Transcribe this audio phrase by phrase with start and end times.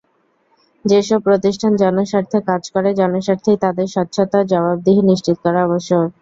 [0.85, 6.07] যেসব প্রতিষ্ঠান জনস্বার্থে কাজ করে, জনস্বার্থেই তাদের স্বচ্ছতা-জবাবদিহি নিশ্চিত করা আবশ্যক।